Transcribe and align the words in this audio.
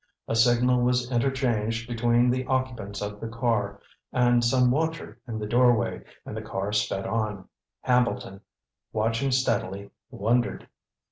A 0.27 0.33
signal 0.35 0.81
was 0.81 1.11
interchanged 1.11 1.87
between 1.87 2.31
the 2.31 2.43
occupants 2.47 3.03
of 3.03 3.19
the 3.21 3.27
car 3.27 3.79
and 4.11 4.43
some 4.43 4.71
watcher 4.71 5.19
in 5.27 5.37
the 5.37 5.45
doorway, 5.45 6.03
and 6.25 6.35
the 6.35 6.41
car 6.41 6.73
sped 6.73 7.05
on. 7.05 7.47
Hambleton, 7.83 8.41
watching 8.93 9.29
steadily, 9.29 9.91
wondered! 10.09 10.67